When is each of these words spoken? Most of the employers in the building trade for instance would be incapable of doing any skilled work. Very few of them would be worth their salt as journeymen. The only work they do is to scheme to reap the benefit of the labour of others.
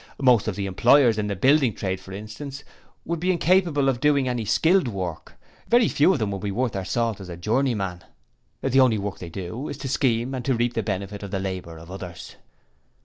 Most 0.19 0.47
of 0.47 0.55
the 0.55 0.65
employers 0.65 1.19
in 1.19 1.27
the 1.27 1.35
building 1.35 1.75
trade 1.75 1.99
for 1.99 2.11
instance 2.11 2.63
would 3.05 3.19
be 3.19 3.29
incapable 3.31 3.87
of 3.87 3.99
doing 3.99 4.27
any 4.27 4.45
skilled 4.45 4.87
work. 4.87 5.35
Very 5.67 5.87
few 5.87 6.11
of 6.11 6.17
them 6.17 6.31
would 6.31 6.41
be 6.41 6.49
worth 6.49 6.71
their 6.71 6.83
salt 6.83 7.21
as 7.21 7.29
journeymen. 7.39 8.01
The 8.63 8.79
only 8.79 8.97
work 8.97 9.19
they 9.19 9.29
do 9.29 9.67
is 9.67 9.77
to 9.77 9.87
scheme 9.87 10.41
to 10.41 10.55
reap 10.55 10.73
the 10.73 10.81
benefit 10.81 11.21
of 11.21 11.29
the 11.29 11.39
labour 11.39 11.77
of 11.77 11.91
others. 11.91 12.37